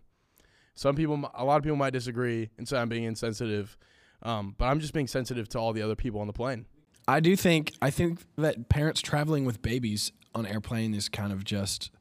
Some 0.74 0.96
people, 0.96 1.30
a 1.34 1.44
lot 1.44 1.58
of 1.58 1.64
people 1.64 1.78
might 1.78 1.94
disagree 1.94 2.50
and 2.58 2.68
say 2.68 2.78
I'm 2.78 2.90
being 2.90 3.04
insensitive, 3.04 3.78
um, 4.22 4.56
but 4.58 4.66
I'm 4.66 4.80
just 4.80 4.94
being 4.94 5.08
sensitive 5.08 5.50
to 5.50 5.60
all 5.60 5.74
the 5.74 5.82
other 5.82 5.96
people 5.96 6.22
on 6.22 6.28
the 6.28 6.34
plane. 6.34 6.66
I 7.08 7.20
do 7.20 7.36
think. 7.36 7.74
I 7.82 7.90
think 7.90 8.22
that 8.38 8.70
parents 8.70 9.02
traveling 9.02 9.46
with 9.46 9.62
babies 9.62 10.12
on 10.34 10.46
airplane 10.46 10.94
is 10.94 11.08
kind 11.10 11.32
of 11.32 11.44
just 11.44 11.92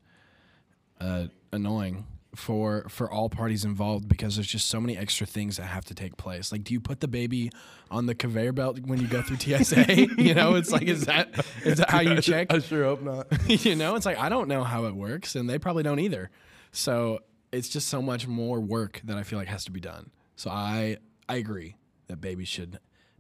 uh, 1.00 1.26
annoying 1.52 2.06
for 2.34 2.86
for 2.88 3.10
all 3.10 3.28
parties 3.28 3.64
involved 3.64 4.08
because 4.08 4.36
there's 4.36 4.48
just 4.48 4.66
so 4.68 4.80
many 4.80 4.96
extra 4.96 5.26
things 5.26 5.56
that 5.56 5.64
have 5.64 5.84
to 5.86 5.94
take 5.94 6.16
place. 6.16 6.50
Like, 6.50 6.64
do 6.64 6.74
you 6.74 6.80
put 6.80 7.00
the 7.00 7.08
baby 7.08 7.50
on 7.90 8.06
the 8.06 8.14
conveyor 8.14 8.52
belt 8.52 8.80
when 8.80 9.00
you 9.00 9.06
go 9.06 9.22
through 9.22 9.36
TSA? 9.38 9.94
you 10.18 10.34
know, 10.34 10.54
it's 10.54 10.70
like, 10.70 10.84
is 10.84 11.06
that 11.06 11.44
is 11.64 11.78
that 11.78 11.90
how 11.90 12.00
you 12.00 12.20
check? 12.20 12.52
I 12.52 12.58
sure 12.58 12.84
hope 12.84 13.02
not. 13.02 13.26
you 13.64 13.74
know, 13.76 13.94
it's 13.96 14.06
like 14.06 14.18
I 14.18 14.28
don't 14.28 14.48
know 14.48 14.64
how 14.64 14.86
it 14.86 14.94
works, 14.94 15.36
and 15.36 15.48
they 15.48 15.58
probably 15.58 15.82
don't 15.82 16.00
either. 16.00 16.30
So 16.72 17.20
it's 17.52 17.68
just 17.68 17.88
so 17.88 18.02
much 18.02 18.26
more 18.26 18.60
work 18.60 19.00
that 19.04 19.16
I 19.16 19.22
feel 19.22 19.38
like 19.38 19.48
has 19.48 19.64
to 19.66 19.70
be 19.70 19.80
done. 19.80 20.10
So 20.36 20.50
I 20.50 20.96
I 21.28 21.36
agree 21.36 21.76
that 22.08 22.20
babies 22.20 22.48
should 22.48 22.78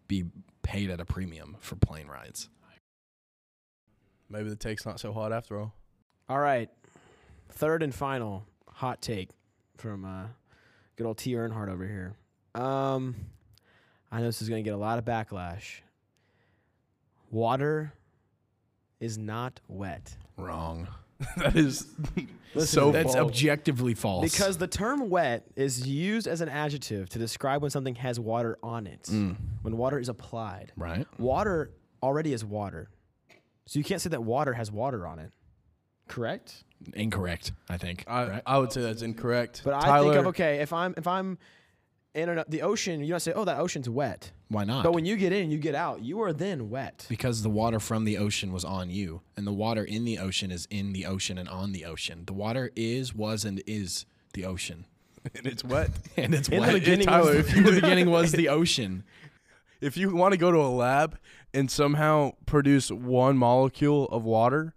be 0.08 0.24
paid 0.64 0.90
at 0.90 0.98
a 1.00 1.04
premium 1.04 1.56
for 1.60 1.76
plane 1.76 2.08
rides. 2.08 2.48
Maybe 4.28 4.48
the 4.48 4.56
take's 4.56 4.84
not 4.84 4.98
so 4.98 5.12
hot 5.12 5.32
after 5.32 5.60
all. 5.60 5.74
All 6.28 6.40
right. 6.40 6.68
Third 7.50 7.84
and 7.84 7.94
final 7.94 8.46
hot 8.66 9.00
take 9.00 9.30
from 9.76 10.04
uh, 10.04 10.24
good 10.96 11.06
old 11.06 11.18
T. 11.18 11.34
Earnhardt 11.34 11.68
over 11.68 11.86
here. 11.86 12.16
Um, 12.60 13.14
I 14.10 14.18
know 14.18 14.26
this 14.26 14.42
is 14.42 14.48
going 14.48 14.64
to 14.64 14.68
get 14.68 14.74
a 14.74 14.78
lot 14.78 14.98
of 14.98 15.04
backlash. 15.04 15.80
Water 17.30 17.92
is 18.98 19.18
not 19.18 19.60
wet. 19.68 20.16
Wrong. 20.36 20.88
that 21.36 21.56
is 21.56 21.86
Listen, 22.54 22.66
so 22.68 22.92
That's 22.92 23.14
false. 23.14 23.16
objectively 23.30 23.94
false. 23.94 24.30
Because 24.30 24.58
the 24.58 24.68
term 24.68 25.10
wet 25.10 25.44
is 25.56 25.86
used 25.88 26.28
as 26.28 26.40
an 26.40 26.48
adjective 26.48 27.08
to 27.08 27.18
describe 27.18 27.62
when 27.62 27.70
something 27.72 27.96
has 27.96 28.20
water 28.20 28.58
on 28.62 28.86
it, 28.86 29.02
Mm, 29.04 29.36
when 29.62 29.76
water 29.76 29.98
is 29.98 30.08
applied. 30.08 30.70
right. 30.76 31.06
Water 31.18 31.72
already 32.00 32.32
is 32.32 32.44
water. 32.44 32.90
So 33.66 33.78
you 33.80 33.84
can't 33.84 34.00
say 34.00 34.10
that 34.10 34.22
water 34.22 34.52
has 34.52 34.70
water 34.70 35.04
on 35.06 35.18
it. 35.18 35.32
Correct? 36.06 36.62
Incorrect. 36.92 37.50
I 37.68 37.76
think. 37.78 38.04
I, 38.06 38.26
right? 38.28 38.42
I 38.46 38.58
would 38.58 38.70
say 38.72 38.82
that's 38.82 39.02
incorrect. 39.02 39.62
But 39.64 39.74
I 39.74 40.00
think 40.00 40.14
of 40.14 40.26
okay, 40.28 40.56
if 40.60 40.72
I'm 40.72 40.94
if 40.96 41.06
I'm 41.06 41.38
in 42.14 42.28
an, 42.28 42.44
the 42.48 42.62
ocean, 42.62 43.00
you 43.00 43.08
don't 43.08 43.20
say, 43.20 43.32
"Oh, 43.34 43.44
that 43.44 43.58
ocean's 43.58 43.88
wet." 43.88 44.30
Why 44.48 44.64
not? 44.64 44.84
But 44.84 44.92
when 44.92 45.04
you 45.04 45.16
get 45.16 45.32
in, 45.32 45.50
you 45.50 45.58
get 45.58 45.74
out. 45.74 46.02
You 46.02 46.20
are 46.22 46.32
then 46.32 46.70
wet. 46.70 47.06
because 47.08 47.42
the 47.42 47.50
water 47.50 47.80
from 47.80 48.04
the 48.04 48.18
ocean 48.18 48.52
was 48.52 48.64
on 48.64 48.90
you, 48.90 49.22
and 49.36 49.46
the 49.46 49.52
water 49.52 49.82
in 49.84 50.04
the 50.04 50.18
ocean 50.18 50.50
is 50.52 50.66
in 50.70 50.92
the 50.92 51.06
ocean 51.06 51.38
and 51.38 51.48
on 51.48 51.72
the 51.72 51.84
ocean. 51.84 52.24
The 52.26 52.32
water 52.32 52.70
is, 52.76 53.14
was, 53.14 53.44
and 53.44 53.62
is 53.66 54.06
the 54.34 54.44
ocean, 54.44 54.86
and 55.34 55.46
it's 55.46 55.64
wet. 55.64 55.90
and 56.16 56.34
it's 56.34 56.48
In 56.48 56.56
the 56.56 56.60
wet. 56.60 56.74
beginning 56.74 57.06
Tyler, 57.06 57.36
was 57.36 57.48
if 57.48 57.56
in 57.56 57.62
the 57.64 57.72
beginning 57.80 58.10
was 58.10 58.32
the 58.32 58.48
ocean. 58.48 59.04
if 59.80 59.96
you 59.96 60.14
want 60.14 60.32
to 60.32 60.38
go 60.38 60.52
to 60.52 60.58
a 60.58 60.68
lab 60.68 61.18
and 61.52 61.70
somehow 61.70 62.32
produce 62.46 62.90
one 62.90 63.36
molecule 63.36 64.06
of 64.10 64.24
water, 64.24 64.74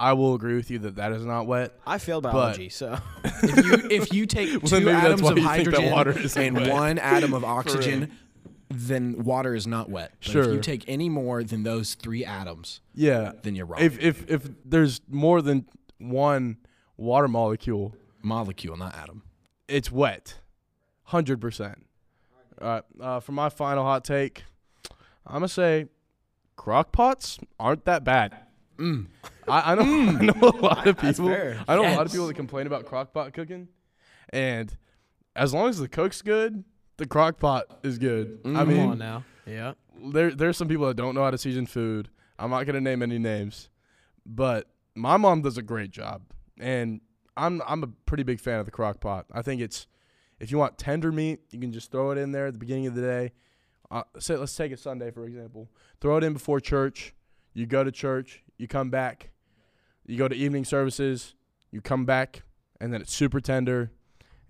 I 0.00 0.12
will 0.12 0.34
agree 0.34 0.54
with 0.54 0.70
you 0.70 0.78
that 0.80 0.96
that 0.96 1.12
is 1.12 1.24
not 1.24 1.46
wet. 1.46 1.72
I 1.86 1.98
failed 1.98 2.22
biology, 2.24 2.68
so 2.68 2.98
If 3.24 3.64
you 3.66 3.88
if 3.90 4.12
you 4.12 4.26
take 4.26 4.50
two 4.52 4.58
then 4.60 4.84
maybe 4.84 4.92
that's 4.92 5.04
atoms 5.06 5.22
why 5.22 5.30
of 5.32 5.38
you 5.38 5.44
think 5.44 5.64
that 5.70 5.74
hydrogen 5.74 5.90
water 5.90 6.10
isn't 6.18 6.42
and 6.42 6.56
wet. 6.56 6.72
one 6.72 6.98
atom 7.16 7.34
of 7.34 7.44
oxygen, 7.44 8.12
then 8.70 9.24
water 9.24 9.54
is 9.54 9.66
not 9.66 9.90
wet. 9.90 10.12
But 10.20 10.26
if 10.26 10.32
Sure. 10.32 10.52
you 10.54 10.60
take 10.60 10.84
any 10.88 11.08
more 11.08 11.42
than 11.42 11.62
those 11.64 11.94
three 11.94 12.24
atoms, 12.24 12.80
Yeah. 12.94 13.32
then 13.42 13.54
you're 13.56 13.66
wrong. 13.66 13.80
If 13.80 13.98
if 14.00 14.30
if 14.30 14.48
there's 14.64 15.00
more 15.08 15.42
than 15.42 15.66
one 15.98 16.58
water 16.96 17.26
molecule, 17.28 17.94
Molecule, 18.22 18.76
not 18.76 18.94
atom. 18.94 19.22
it's 19.66 19.90
wet. 19.90 20.38
Hundred 21.04 21.40
percent. 21.40 21.86
All 22.60 22.68
right. 22.68 22.84
Uh, 23.00 23.18
for 23.20 23.32
my 23.32 23.48
final 23.48 23.82
hot 23.84 24.04
take, 24.04 24.44
I'm 25.26 25.34
gonna 25.36 25.48
say, 25.48 25.86
crock 26.56 26.92
pots 26.92 27.38
aren't 27.58 27.84
that 27.86 28.04
bad. 28.04 28.36
Mm. 28.78 29.06
I, 29.48 29.72
I 29.72 29.74
know 29.74 29.82
I 29.82 30.24
know 30.24 30.48
a 30.48 30.56
lot 30.56 30.86
of 30.86 30.98
people. 30.98 31.28
I 31.28 31.76
know 31.76 31.82
a 31.82 31.96
lot 31.96 32.06
of 32.06 32.12
people 32.12 32.26
that 32.26 32.34
complain 32.34 32.66
about 32.66 32.86
crock 32.86 33.12
pot 33.12 33.32
cooking, 33.32 33.68
and 34.30 34.76
as 35.34 35.52
long 35.52 35.68
as 35.68 35.78
the 35.78 35.88
cook's 35.88 36.22
good, 36.22 36.64
the 36.96 37.06
crock 37.06 37.38
pot 37.38 37.66
is 37.82 37.98
good. 37.98 38.40
I 38.44 38.48
come 38.48 38.68
mean, 38.68 38.90
on 38.90 38.98
now. 38.98 39.24
Yeah. 39.46 39.72
there 40.12 40.30
there's 40.30 40.56
some 40.56 40.68
people 40.68 40.86
that 40.86 40.96
don't 40.96 41.14
know 41.14 41.24
how 41.24 41.30
to 41.30 41.38
season 41.38 41.66
food. 41.66 42.10
I'm 42.38 42.50
not 42.50 42.66
gonna 42.66 42.80
name 42.80 43.02
any 43.02 43.18
names, 43.18 43.68
but 44.24 44.68
my 44.94 45.16
mom 45.16 45.42
does 45.42 45.58
a 45.58 45.62
great 45.62 45.90
job, 45.90 46.22
and 46.60 47.00
I'm 47.36 47.62
I'm 47.66 47.82
a 47.82 47.88
pretty 48.06 48.22
big 48.22 48.40
fan 48.40 48.58
of 48.60 48.66
the 48.66 48.72
crock 48.72 49.00
pot. 49.00 49.26
I 49.32 49.42
think 49.42 49.60
it's 49.60 49.86
if 50.38 50.50
you 50.50 50.58
want 50.58 50.78
tender 50.78 51.10
meat, 51.10 51.40
you 51.50 51.58
can 51.58 51.72
just 51.72 51.90
throw 51.90 52.10
it 52.12 52.18
in 52.18 52.32
there 52.32 52.46
at 52.46 52.52
the 52.52 52.58
beginning 52.58 52.86
of 52.86 52.94
the 52.94 53.02
day. 53.02 53.32
Uh, 53.90 54.02
say 54.18 54.36
let's 54.36 54.54
take 54.54 54.70
a 54.70 54.76
Sunday 54.76 55.10
for 55.10 55.24
example. 55.24 55.68
Throw 56.00 56.18
it 56.18 56.24
in 56.24 56.32
before 56.32 56.60
church. 56.60 57.14
You 57.58 57.66
go 57.66 57.82
to 57.82 57.90
church. 57.90 58.44
You 58.56 58.68
come 58.68 58.88
back. 58.88 59.30
You 60.06 60.16
go 60.16 60.28
to 60.28 60.36
evening 60.36 60.64
services. 60.64 61.34
You 61.72 61.80
come 61.80 62.04
back, 62.04 62.44
and 62.80 62.92
then 62.92 63.00
it's 63.00 63.12
super 63.12 63.40
tender 63.40 63.90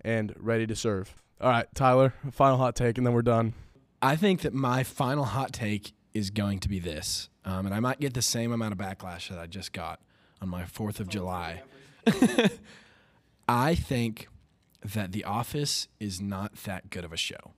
and 0.01 0.31
ready 0.37 0.67
to 0.67 0.75
serve. 0.75 1.15
All 1.41 1.49
right, 1.49 1.65
Tyler, 1.73 2.13
final 2.31 2.57
hot 2.57 2.75
take, 2.75 2.99
and 2.99 3.07
then 3.07 3.15
we're 3.15 3.23
done. 3.23 3.55
I 3.99 4.15
think 4.15 4.41
that 4.41 4.53
my 4.53 4.83
final 4.83 5.23
hot 5.23 5.53
take 5.53 5.93
is 6.13 6.29
going 6.29 6.59
to 6.59 6.69
be 6.69 6.77
this, 6.77 7.29
um, 7.45 7.65
and 7.65 7.73
I 7.73 7.79
might 7.79 7.99
get 7.99 8.13
the 8.13 8.21
same 8.21 8.51
amount 8.51 8.73
of 8.73 8.77
backlash 8.77 9.29
that 9.29 9.39
I 9.39 9.47
just 9.47 9.73
got 9.73 9.99
on 10.39 10.47
my 10.47 10.65
Fourth 10.65 10.99
of 10.99 11.09
July. 11.09 11.63
I 13.49 13.73
think 13.73 14.27
that 14.85 15.13
The 15.13 15.23
Office 15.23 15.87
is 15.99 16.21
not 16.21 16.53
that 16.65 16.91
good 16.91 17.05
of 17.05 17.11
a 17.11 17.17
show. 17.17 17.53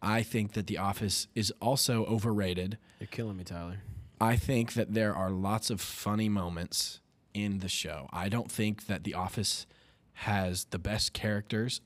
I 0.00 0.22
think 0.22 0.54
that 0.54 0.68
The 0.68 0.78
Office 0.78 1.26
is 1.34 1.52
also 1.60 2.06
overrated. 2.06 2.78
You're 2.98 3.08
killing 3.08 3.36
me, 3.36 3.44
Tyler. 3.44 3.82
I 4.20 4.36
think 4.36 4.74
that 4.74 4.92
there 4.94 5.14
are 5.14 5.30
lots 5.30 5.70
of 5.70 5.80
funny 5.80 6.28
moments 6.28 7.00
in 7.32 7.58
the 7.60 7.68
show. 7.68 8.08
I 8.12 8.28
don't 8.28 8.50
think 8.50 8.86
that 8.86 9.04
The 9.04 9.14
Office 9.14 9.66
has 10.14 10.64
the 10.66 10.78
best 10.78 11.12
characters. 11.12 11.80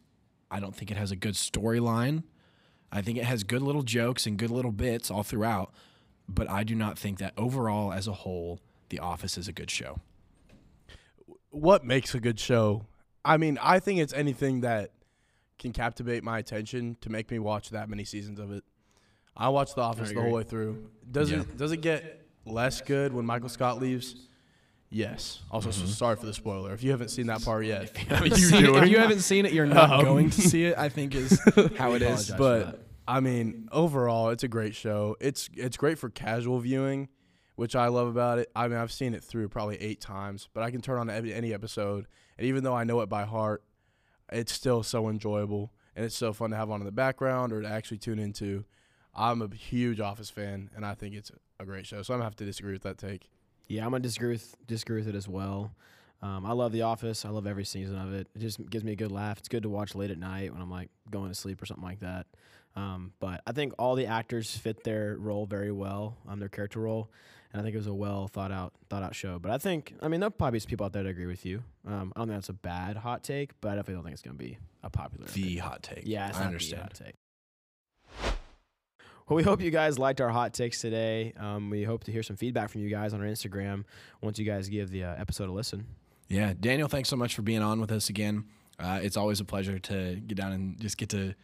I 0.50 0.58
don't 0.60 0.74
think 0.74 0.90
it 0.90 0.96
has 0.96 1.10
a 1.10 1.16
good 1.16 1.34
storyline. 1.34 2.24
I 2.90 3.02
think 3.02 3.18
it 3.18 3.24
has 3.24 3.44
good 3.44 3.62
little 3.62 3.82
jokes 3.82 4.26
and 4.26 4.36
good 4.38 4.50
little 4.50 4.72
bits 4.72 5.10
all 5.10 5.22
throughout, 5.22 5.72
but 6.28 6.48
I 6.50 6.64
do 6.64 6.74
not 6.74 6.98
think 6.98 7.18
that 7.18 7.34
overall, 7.36 7.92
as 7.92 8.06
a 8.08 8.12
whole, 8.12 8.60
The 8.88 8.98
Office 8.98 9.36
is 9.38 9.48
a 9.48 9.52
good 9.52 9.70
show. 9.70 10.00
what 11.50 11.84
makes 11.84 12.14
a 12.16 12.20
good 12.20 12.40
show? 12.40 12.84
I 13.24 13.36
mean, 13.36 13.58
I 13.62 13.78
think 13.78 14.00
it's 14.00 14.12
anything 14.12 14.60
that 14.62 14.90
can 15.58 15.72
captivate 15.72 16.24
my 16.24 16.38
attention 16.40 16.96
to 17.00 17.10
make 17.10 17.30
me 17.30 17.38
watch 17.38 17.70
that 17.70 17.88
many 17.88 18.04
seasons 18.04 18.40
of 18.40 18.50
it. 18.50 18.64
I 19.36 19.48
watched 19.50 19.76
The 19.76 19.82
Office 19.82 20.10
the 20.10 20.20
whole 20.20 20.32
way 20.32 20.42
through. 20.42 20.90
Does 21.10 21.30
Yeah. 21.30 21.40
it 21.42 21.56
does 21.56 21.70
it 21.72 21.80
get 21.80 22.23
less 22.44 22.80
good 22.80 23.12
when 23.12 23.24
Michael 23.26 23.48
Scott 23.48 23.80
leaves? 23.80 24.16
Yes. 24.90 25.40
Also, 25.50 25.70
so 25.70 25.86
sorry 25.86 26.16
for 26.16 26.26
the 26.26 26.34
spoiler. 26.34 26.72
If 26.72 26.84
you 26.84 26.92
haven't 26.92 27.08
seen 27.08 27.26
that 27.26 27.42
part 27.44 27.64
yet, 27.66 27.90
If 28.10 28.38
you, 28.38 28.46
you 28.58 28.66
doing? 28.66 28.84
if 28.84 28.88
you 28.90 28.98
haven't 28.98 29.20
seen 29.20 29.44
it, 29.44 29.52
you're 29.52 29.66
not 29.66 29.90
Um, 29.90 30.04
going 30.04 30.30
to 30.30 30.40
see 30.40 30.64
it. 30.64 30.78
I 30.78 30.88
think 30.88 31.14
is 31.14 31.40
how 31.78 31.94
it 31.94 32.02
is. 32.02 32.30
But. 32.36 32.80
I 33.06 33.20
mean, 33.20 33.68
overall, 33.70 34.30
it's 34.30 34.44
a 34.44 34.48
great 34.48 34.74
show. 34.74 35.14
It's 35.20 35.50
it's 35.54 35.76
great 35.76 35.98
for 35.98 36.08
casual 36.08 36.58
viewing, 36.60 37.10
which 37.54 37.76
I 37.76 37.88
love 37.88 38.08
about 38.08 38.38
it. 38.38 38.50
I 38.56 38.66
mean, 38.66 38.78
I've 38.78 38.90
seen 38.92 39.12
it 39.12 39.22
through 39.22 39.50
probably 39.50 39.76
eight 39.76 40.00
times, 40.00 40.48
but 40.54 40.62
I 40.62 40.70
can 40.70 40.80
turn 40.80 40.98
on 40.98 41.10
any 41.10 41.52
episode, 41.52 42.06
and 42.38 42.46
even 42.46 42.64
though 42.64 42.72
I 42.74 42.84
know 42.84 43.02
it 43.02 43.10
by 43.10 43.24
heart, 43.24 43.62
it's 44.32 44.52
still 44.52 44.82
so 44.82 45.10
enjoyable 45.10 45.70
and 45.94 46.02
it's 46.06 46.16
so 46.16 46.32
fun 46.32 46.48
to 46.52 46.56
have 46.56 46.70
on 46.70 46.80
in 46.80 46.86
the 46.86 46.92
background 46.92 47.52
or 47.52 47.60
to 47.60 47.68
actually 47.68 47.98
tune 47.98 48.18
into. 48.18 48.64
I'm 49.14 49.42
a 49.42 49.54
huge 49.54 50.00
Office 50.00 50.30
fan, 50.30 50.70
and 50.74 50.86
I 50.86 50.94
think 50.94 51.14
it's 51.14 51.30
a 51.60 51.64
great 51.64 51.86
show. 51.86 52.02
So 52.02 52.14
I'm 52.14 52.18
gonna 52.18 52.24
have 52.26 52.36
to 52.36 52.44
disagree 52.44 52.72
with 52.72 52.82
that 52.82 52.98
take. 52.98 53.28
Yeah, 53.68 53.84
I'm 53.84 53.90
gonna 53.90 54.00
disagree 54.02 54.30
with 54.32 54.56
disagree 54.66 54.98
with 55.00 55.08
it 55.08 55.14
as 55.14 55.28
well. 55.28 55.72
Um, 56.22 56.46
I 56.46 56.52
love 56.52 56.72
The 56.72 56.82
Office. 56.82 57.24
I 57.24 57.28
love 57.28 57.46
every 57.46 57.64
season 57.64 57.96
of 57.98 58.14
it. 58.14 58.28
It 58.34 58.38
just 58.38 58.64
gives 58.70 58.82
me 58.82 58.92
a 58.92 58.96
good 58.96 59.12
laugh. 59.12 59.38
It's 59.38 59.48
good 59.48 59.62
to 59.64 59.68
watch 59.68 59.94
late 59.94 60.10
at 60.10 60.18
night 60.18 60.52
when 60.52 60.62
I'm 60.62 60.70
like 60.70 60.88
going 61.10 61.28
to 61.28 61.34
sleep 61.34 61.60
or 61.60 61.66
something 61.66 61.84
like 61.84 62.00
that. 62.00 62.26
Um, 62.76 63.12
but 63.20 63.42
I 63.46 63.52
think 63.52 63.74
all 63.78 63.94
the 63.94 64.06
actors 64.06 64.56
fit 64.56 64.84
their 64.84 65.16
role 65.18 65.44
very 65.44 65.70
well, 65.70 66.16
um, 66.26 66.38
their 66.40 66.48
character 66.48 66.80
role, 66.80 67.10
and 67.52 67.60
I 67.60 67.62
think 67.62 67.74
it 67.74 67.78
was 67.78 67.86
a 67.86 67.94
well 67.94 68.26
thought 68.26 68.50
out 68.50 68.72
thought 68.88 69.02
out 69.02 69.14
show. 69.14 69.38
But 69.38 69.52
I 69.52 69.58
think, 69.58 69.94
I 70.00 70.08
mean, 70.08 70.20
there'll 70.20 70.30
probably 70.30 70.56
be 70.56 70.60
some 70.60 70.70
people 70.70 70.86
out 70.86 70.92
there 70.92 71.02
that 71.02 71.08
agree 71.10 71.26
with 71.26 71.44
you. 71.44 71.62
Um, 71.86 72.12
I 72.16 72.20
don't 72.20 72.28
think 72.28 72.38
that's 72.38 72.48
a 72.48 72.54
bad 72.54 72.96
hot 72.96 73.22
take, 73.22 73.50
but 73.60 73.72
I 73.72 73.74
definitely 73.76 73.94
don't 73.94 74.04
think 74.04 74.12
it's 74.14 74.22
gonna 74.22 74.34
be 74.34 74.58
a 74.82 74.88
popular. 74.90 75.26
The 75.26 75.30
opinion. 75.42 75.58
hot 75.64 75.82
take. 75.82 76.02
Yeah, 76.04 76.28
it's 76.28 76.36
I 76.36 76.40
not 76.40 76.44
the 76.44 76.46
understand. 76.48 76.82
hot 76.82 76.94
take. 76.94 77.14
Well, 79.26 79.36
we 79.38 79.42
hope 79.42 79.62
you 79.62 79.70
guys 79.70 79.98
liked 79.98 80.20
our 80.20 80.28
hot 80.28 80.52
takes 80.52 80.82
today. 80.82 81.32
Um, 81.38 81.70
we 81.70 81.82
hope 81.82 82.04
to 82.04 82.12
hear 82.12 82.22
some 82.22 82.36
feedback 82.36 82.68
from 82.68 82.82
you 82.82 82.90
guys 82.90 83.14
on 83.14 83.22
our 83.22 83.26
Instagram 83.26 83.84
once 84.20 84.38
you 84.38 84.44
guys 84.44 84.68
give 84.68 84.90
the 84.90 85.04
uh, 85.04 85.14
episode 85.16 85.48
a 85.48 85.52
listen. 85.52 85.86
Yeah, 86.28 86.52
Daniel, 86.58 86.88
thanks 86.88 87.08
so 87.08 87.16
much 87.16 87.34
for 87.34 87.40
being 87.40 87.62
on 87.62 87.80
with 87.80 87.90
us 87.90 88.10
again. 88.10 88.44
Uh, 88.78 89.00
it's 89.02 89.16
always 89.16 89.40
a 89.40 89.44
pleasure 89.44 89.78
to 89.78 90.16
get 90.16 90.36
down 90.36 90.52
and 90.52 90.78
just 90.78 90.98
get 90.98 91.08
to 91.10 91.34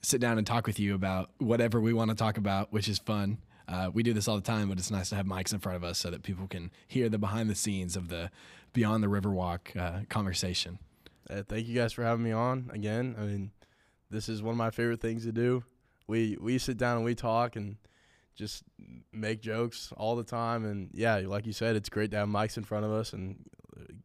sit 0.00 0.22
down 0.22 0.38
and 0.38 0.46
talk 0.46 0.66
with 0.66 0.80
you 0.80 0.94
about 0.94 1.28
whatever 1.36 1.82
we 1.82 1.92
want 1.92 2.10
to 2.10 2.16
talk 2.16 2.38
about, 2.38 2.72
which 2.72 2.88
is 2.88 2.98
fun. 2.98 3.36
Uh, 3.68 3.90
we 3.92 4.02
do 4.02 4.14
this 4.14 4.26
all 4.26 4.36
the 4.36 4.42
time, 4.42 4.70
but 4.70 4.78
it's 4.78 4.90
nice 4.90 5.10
to 5.10 5.16
have 5.16 5.26
mics 5.26 5.52
in 5.52 5.58
front 5.58 5.76
of 5.76 5.84
us 5.84 5.98
so 5.98 6.10
that 6.10 6.22
people 6.22 6.46
can 6.46 6.70
hear 6.88 7.10
the 7.10 7.18
behind 7.18 7.50
the 7.50 7.54
scenes 7.54 7.94
of 7.94 8.08
the 8.08 8.30
Beyond 8.72 9.04
the 9.04 9.08
Riverwalk 9.08 9.76
uh, 9.78 10.04
conversation. 10.08 10.78
Uh, 11.28 11.42
thank 11.46 11.66
you 11.66 11.74
guys 11.74 11.92
for 11.92 12.04
having 12.04 12.24
me 12.24 12.32
on 12.32 12.70
again. 12.72 13.14
I 13.18 13.24
mean, 13.24 13.50
this 14.10 14.30
is 14.30 14.42
one 14.42 14.52
of 14.52 14.58
my 14.58 14.70
favorite 14.70 15.02
things 15.02 15.24
to 15.26 15.32
do. 15.32 15.62
We 16.06 16.36
we 16.40 16.58
sit 16.58 16.76
down 16.78 16.96
and 16.96 17.04
we 17.04 17.14
talk 17.14 17.56
and 17.56 17.76
just 18.34 18.62
make 19.12 19.40
jokes 19.42 19.92
all 19.96 20.16
the 20.16 20.24
time. 20.24 20.64
And 20.64 20.90
yeah, 20.92 21.16
like 21.26 21.46
you 21.46 21.52
said, 21.52 21.76
it's 21.76 21.88
great 21.88 22.10
to 22.12 22.16
have 22.18 22.28
mics 22.28 22.56
in 22.56 22.64
front 22.64 22.84
of 22.84 22.90
us 22.92 23.12
and 23.12 23.36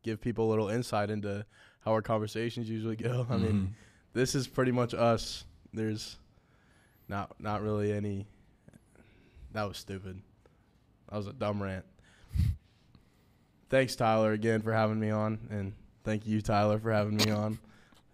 give 0.04 0.22
people 0.22 0.48
a 0.48 0.50
little 0.50 0.70
insight 0.70 1.10
into 1.10 1.46
how 1.82 1.92
our 1.92 2.01
conversations 2.01 2.70
usually 2.70 2.96
go. 2.96 3.25
I 3.30 3.38
mean, 3.38 3.51
Mhm. 3.54 3.68
this 4.13 4.36
is 4.36 4.48
pretty 4.48 4.72
much 4.72 4.94
us. 4.94 5.46
There's 5.74 6.18
not 7.08 7.39
not 7.39 7.62
really 7.62 7.92
any. 7.94 8.27
That 9.54 9.68
was 9.68 9.77
stupid. 9.77 10.22
That 11.10 11.16
was 11.18 11.27
a 11.27 11.34
dumb 11.34 11.63
rant. 11.63 11.86
Thanks, 13.70 13.96
Tyler, 13.96 14.32
again 14.32 14.62
for 14.62 14.72
having 14.72 15.00
me 15.00 15.10
on, 15.10 15.39
and 15.50 15.74
thank 16.04 16.25
you, 16.25 16.42
Tyler, 16.42 16.80
for 16.80 16.92
having 16.92 17.18
me 17.18 17.32
on. 17.32 17.60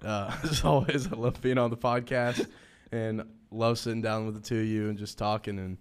Uh, 0.04 0.36
as 0.44 0.63
always, 0.63 1.12
I 1.12 1.16
love 1.16 1.40
being 1.42 1.58
on 1.60 1.70
the 1.70 1.78
podcast, 1.78 2.48
and 2.94 3.24
love 3.52 3.78
sitting 3.80 4.02
down 4.02 4.26
with 4.26 4.36
the 4.36 4.42
two 4.42 4.60
of 4.60 4.66
you 4.66 4.90
and 4.90 4.98
just 4.98 5.18
talking 5.18 5.60
and 5.60 5.78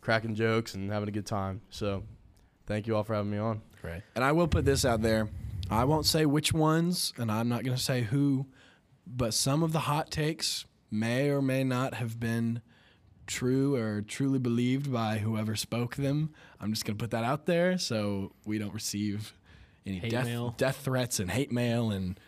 cracking 0.00 0.34
jokes 0.34 0.74
and 0.74 0.90
having 0.90 1.08
a 1.08 1.12
good 1.12 1.26
time. 1.26 1.60
So, 1.70 2.02
thank 2.66 2.86
you 2.86 2.96
all 2.96 3.04
for 3.04 3.14
having 3.14 3.30
me 3.30 3.38
on. 3.38 3.62
Right. 3.82 4.02
And 4.14 4.24
I 4.24 4.32
will 4.32 4.48
put 4.48 4.64
this 4.64 4.84
out 4.84 5.02
there. 5.02 5.28
I 5.70 5.84
won't 5.84 6.06
say 6.06 6.26
which 6.26 6.52
ones, 6.52 7.12
and 7.16 7.30
I'm 7.30 7.48
not 7.48 7.64
going 7.64 7.76
to 7.76 7.82
say 7.82 8.02
who, 8.02 8.46
but 9.06 9.34
some 9.34 9.62
of 9.62 9.72
the 9.72 9.80
hot 9.80 10.10
takes 10.10 10.64
may 10.90 11.28
or 11.30 11.42
may 11.42 11.64
not 11.64 11.94
have 11.94 12.20
been 12.20 12.62
true 13.26 13.74
or 13.74 14.02
truly 14.02 14.38
believed 14.38 14.92
by 14.92 15.18
whoever 15.18 15.56
spoke 15.56 15.96
them. 15.96 16.30
I'm 16.60 16.72
just 16.72 16.84
going 16.84 16.96
to 16.96 17.02
put 17.02 17.10
that 17.10 17.24
out 17.24 17.46
there 17.46 17.78
so 17.78 18.32
we 18.44 18.58
don't 18.58 18.72
receive 18.72 19.32
any 19.84 19.98
Hate 19.98 20.10
death, 20.12 20.26
mail. 20.26 20.54
death 20.56 20.76
threats 20.76 21.18
and 21.18 21.30
hate 21.30 21.50
mail 21.50 21.90
and 21.90 22.18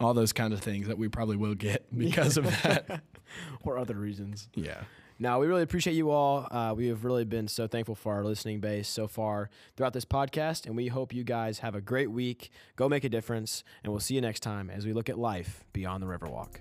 all 0.00 0.14
those 0.14 0.32
kinds 0.32 0.52
of 0.52 0.60
things 0.60 0.86
that 0.86 0.96
we 0.98 1.08
probably 1.08 1.36
will 1.36 1.56
get 1.56 1.86
because 1.98 2.36
of 2.36 2.44
that. 2.62 3.02
or 3.62 3.78
other 3.78 3.94
reasons. 3.94 4.48
Yeah. 4.54 4.82
Now, 5.20 5.40
we 5.40 5.48
really 5.48 5.62
appreciate 5.62 5.94
you 5.94 6.10
all. 6.10 6.46
Uh, 6.48 6.74
we 6.76 6.86
have 6.86 7.04
really 7.04 7.24
been 7.24 7.48
so 7.48 7.66
thankful 7.66 7.96
for 7.96 8.14
our 8.14 8.24
listening 8.24 8.60
base 8.60 8.86
so 8.86 9.08
far 9.08 9.50
throughout 9.76 9.92
this 9.92 10.04
podcast, 10.04 10.64
and 10.64 10.76
we 10.76 10.86
hope 10.88 11.12
you 11.12 11.24
guys 11.24 11.58
have 11.58 11.74
a 11.74 11.80
great 11.80 12.10
week. 12.10 12.50
Go 12.76 12.88
make 12.88 13.02
a 13.02 13.08
difference, 13.08 13.64
and 13.82 13.92
we'll 13.92 13.98
see 13.98 14.14
you 14.14 14.20
next 14.20 14.40
time 14.40 14.70
as 14.70 14.86
we 14.86 14.92
look 14.92 15.08
at 15.08 15.18
life 15.18 15.64
beyond 15.72 16.04
the 16.04 16.06
Riverwalk. 16.06 16.60